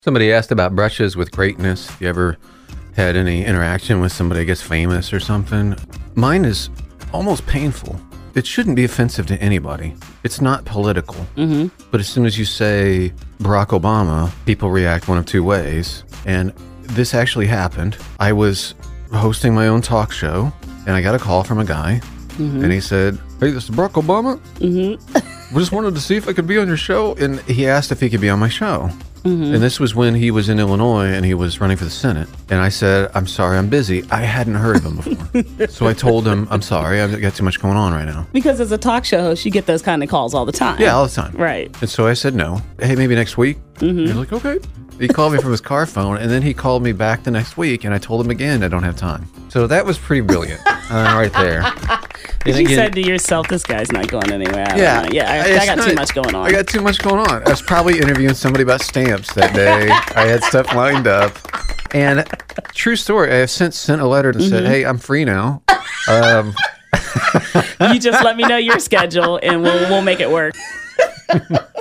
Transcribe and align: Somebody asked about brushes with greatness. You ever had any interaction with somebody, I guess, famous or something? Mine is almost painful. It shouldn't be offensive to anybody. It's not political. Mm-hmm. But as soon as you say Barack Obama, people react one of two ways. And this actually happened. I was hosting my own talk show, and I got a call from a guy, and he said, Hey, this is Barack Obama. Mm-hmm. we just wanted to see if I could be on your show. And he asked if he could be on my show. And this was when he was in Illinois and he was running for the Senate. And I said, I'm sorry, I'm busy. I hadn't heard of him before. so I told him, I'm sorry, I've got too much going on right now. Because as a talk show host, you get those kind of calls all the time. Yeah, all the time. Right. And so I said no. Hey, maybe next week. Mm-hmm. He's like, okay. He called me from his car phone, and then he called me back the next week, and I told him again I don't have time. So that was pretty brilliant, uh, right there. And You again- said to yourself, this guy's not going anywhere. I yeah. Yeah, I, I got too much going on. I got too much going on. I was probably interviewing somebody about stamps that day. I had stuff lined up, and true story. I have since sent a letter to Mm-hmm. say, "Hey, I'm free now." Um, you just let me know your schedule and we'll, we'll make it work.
Somebody 0.00 0.32
asked 0.32 0.52
about 0.52 0.76
brushes 0.76 1.16
with 1.16 1.32
greatness. 1.32 1.90
You 2.00 2.06
ever 2.06 2.36
had 2.94 3.16
any 3.16 3.44
interaction 3.44 4.00
with 4.00 4.12
somebody, 4.12 4.42
I 4.42 4.44
guess, 4.44 4.62
famous 4.62 5.12
or 5.12 5.18
something? 5.18 5.74
Mine 6.14 6.44
is 6.44 6.70
almost 7.12 7.44
painful. 7.48 7.98
It 8.36 8.46
shouldn't 8.46 8.76
be 8.76 8.84
offensive 8.84 9.26
to 9.26 9.42
anybody. 9.42 9.96
It's 10.22 10.40
not 10.40 10.64
political. 10.64 11.16
Mm-hmm. 11.36 11.84
But 11.90 11.98
as 11.98 12.08
soon 12.08 12.26
as 12.26 12.38
you 12.38 12.44
say 12.44 13.12
Barack 13.40 13.76
Obama, 13.76 14.32
people 14.46 14.70
react 14.70 15.08
one 15.08 15.18
of 15.18 15.26
two 15.26 15.42
ways. 15.42 16.04
And 16.26 16.52
this 16.82 17.12
actually 17.12 17.48
happened. 17.48 17.96
I 18.20 18.32
was 18.32 18.76
hosting 19.12 19.52
my 19.52 19.66
own 19.66 19.82
talk 19.82 20.12
show, 20.12 20.52
and 20.86 20.90
I 20.90 21.02
got 21.02 21.16
a 21.16 21.18
call 21.18 21.42
from 21.42 21.58
a 21.58 21.64
guy, 21.64 22.00
and 22.38 22.72
he 22.72 22.80
said, 22.80 23.18
Hey, 23.40 23.50
this 23.50 23.64
is 23.64 23.70
Barack 23.70 24.00
Obama. 24.00 24.38
Mm-hmm. 24.60 25.54
we 25.54 25.60
just 25.60 25.72
wanted 25.72 25.96
to 25.96 26.00
see 26.00 26.14
if 26.14 26.28
I 26.28 26.32
could 26.32 26.46
be 26.46 26.56
on 26.56 26.68
your 26.68 26.76
show. 26.76 27.16
And 27.16 27.40
he 27.40 27.66
asked 27.66 27.90
if 27.90 27.98
he 27.98 28.08
could 28.08 28.20
be 28.20 28.30
on 28.30 28.38
my 28.38 28.48
show. 28.48 28.90
And 29.24 29.54
this 29.54 29.80
was 29.80 29.94
when 29.94 30.14
he 30.14 30.30
was 30.30 30.48
in 30.48 30.58
Illinois 30.58 31.06
and 31.06 31.24
he 31.24 31.34
was 31.34 31.60
running 31.60 31.76
for 31.76 31.84
the 31.84 31.90
Senate. 31.90 32.28
And 32.50 32.60
I 32.60 32.68
said, 32.68 33.10
I'm 33.14 33.26
sorry, 33.26 33.58
I'm 33.58 33.68
busy. 33.68 34.04
I 34.10 34.22
hadn't 34.22 34.54
heard 34.54 34.76
of 34.76 34.84
him 34.84 34.96
before. 34.96 35.66
so 35.68 35.86
I 35.86 35.92
told 35.92 36.26
him, 36.26 36.46
I'm 36.50 36.62
sorry, 36.62 37.00
I've 37.00 37.20
got 37.20 37.34
too 37.34 37.44
much 37.44 37.60
going 37.60 37.76
on 37.76 37.92
right 37.92 38.06
now. 38.06 38.26
Because 38.32 38.60
as 38.60 38.72
a 38.72 38.78
talk 38.78 39.04
show 39.04 39.20
host, 39.20 39.44
you 39.44 39.50
get 39.50 39.66
those 39.66 39.82
kind 39.82 40.02
of 40.02 40.08
calls 40.08 40.34
all 40.34 40.44
the 40.44 40.52
time. 40.52 40.80
Yeah, 40.80 40.94
all 40.94 41.06
the 41.06 41.14
time. 41.14 41.34
Right. 41.36 41.74
And 41.80 41.90
so 41.90 42.06
I 42.06 42.14
said 42.14 42.34
no. 42.34 42.60
Hey, 42.80 42.94
maybe 42.94 43.14
next 43.14 43.36
week. 43.36 43.58
Mm-hmm. 43.76 44.06
He's 44.06 44.14
like, 44.14 44.32
okay. 44.32 44.58
He 44.98 45.06
called 45.06 45.32
me 45.32 45.40
from 45.40 45.52
his 45.52 45.60
car 45.60 45.86
phone, 45.86 46.16
and 46.16 46.28
then 46.28 46.42
he 46.42 46.52
called 46.52 46.82
me 46.82 46.90
back 46.90 47.22
the 47.22 47.30
next 47.30 47.56
week, 47.56 47.84
and 47.84 47.94
I 47.94 47.98
told 47.98 48.24
him 48.24 48.30
again 48.30 48.64
I 48.64 48.68
don't 48.68 48.82
have 48.82 48.96
time. 48.96 49.28
So 49.48 49.68
that 49.68 49.86
was 49.86 49.96
pretty 49.96 50.22
brilliant, 50.22 50.60
uh, 50.66 51.14
right 51.16 51.32
there. 51.32 51.62
And 52.48 52.58
You 52.58 52.64
again- 52.66 52.76
said 52.76 52.92
to 52.94 53.00
yourself, 53.00 53.48
this 53.48 53.62
guy's 53.62 53.92
not 53.92 54.08
going 54.08 54.30
anywhere. 54.32 54.66
I 54.68 54.76
yeah. 54.76 55.08
Yeah, 55.10 55.30
I, 55.30 55.60
I 55.62 55.66
got 55.66 55.86
too 55.86 55.94
much 55.94 56.14
going 56.14 56.34
on. 56.34 56.46
I 56.46 56.50
got 56.50 56.66
too 56.66 56.80
much 56.80 56.98
going 56.98 57.20
on. 57.20 57.46
I 57.46 57.50
was 57.50 57.62
probably 57.62 57.98
interviewing 57.98 58.34
somebody 58.34 58.62
about 58.62 58.80
stamps 58.80 59.32
that 59.34 59.54
day. 59.54 59.88
I 59.90 60.26
had 60.26 60.42
stuff 60.44 60.74
lined 60.74 61.06
up, 61.06 61.36
and 61.94 62.26
true 62.74 62.96
story. 62.96 63.30
I 63.32 63.36
have 63.36 63.50
since 63.50 63.78
sent 63.78 64.00
a 64.00 64.06
letter 64.06 64.32
to 64.32 64.38
Mm-hmm. 64.38 64.48
say, 64.48 64.64
"Hey, 64.66 64.84
I'm 64.84 64.98
free 64.98 65.24
now." 65.24 65.62
Um, 66.08 66.54
you 67.92 67.98
just 67.98 68.24
let 68.24 68.36
me 68.36 68.44
know 68.44 68.56
your 68.56 68.78
schedule 68.78 69.38
and 69.42 69.62
we'll, 69.62 69.88
we'll 69.90 70.02
make 70.02 70.20
it 70.20 70.30
work. 70.30 70.54